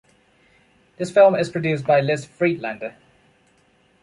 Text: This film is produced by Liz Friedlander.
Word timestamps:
This 0.97 1.11
film 1.11 1.35
is 1.35 1.51
produced 1.51 1.85
by 1.85 2.01
Liz 2.01 2.25
Friedlander. 2.25 2.95